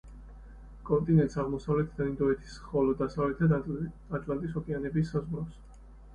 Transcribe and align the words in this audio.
კონტინენტს 0.87 1.37
აღმოსავლეთიდან 1.43 2.09
ინდოეთის 2.13 2.57
ხოლო 2.71 2.97
დასავლეთიდან 3.03 3.87
ატლანტის 4.21 4.59
ოკეანეები 4.65 5.07
საზღვრავს. 5.13 5.63